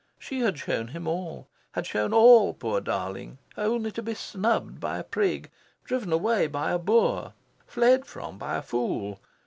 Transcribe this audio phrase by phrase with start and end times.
[0.17, 3.37] She had shown him all had shown all, poor darling!
[3.55, 5.51] only to be snubbed by a prig,
[5.83, 7.33] driven away by a boor,
[7.67, 9.19] fled from by a fool.